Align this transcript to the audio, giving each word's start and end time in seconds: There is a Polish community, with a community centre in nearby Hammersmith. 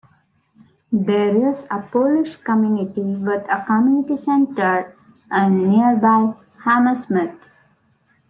There 0.91 1.47
is 1.47 1.67
a 1.69 1.77
Polish 1.79 2.35
community, 2.37 3.01
with 3.01 3.45
a 3.47 3.63
community 3.67 4.17
centre 4.17 4.91
in 5.31 5.69
nearby 5.69 6.33
Hammersmith. 6.65 7.51